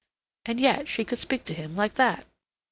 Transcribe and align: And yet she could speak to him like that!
And 0.47 0.59
yet 0.59 0.89
she 0.89 1.05
could 1.05 1.19
speak 1.19 1.43
to 1.43 1.53
him 1.53 1.75
like 1.75 1.93
that! 1.93 2.25